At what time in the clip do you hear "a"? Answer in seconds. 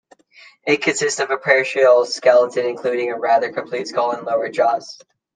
1.29-1.37, 3.11-3.19